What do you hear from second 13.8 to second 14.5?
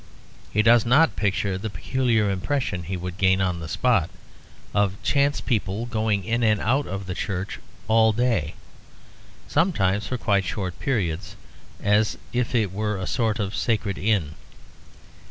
inn.